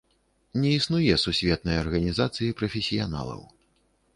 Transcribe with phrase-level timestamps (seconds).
[0.61, 3.41] Не існуе сусветнай арганізацыі прафесіяналаў.